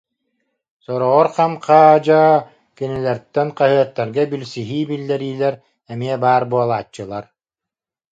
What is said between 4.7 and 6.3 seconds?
биллэриилэр эмиэ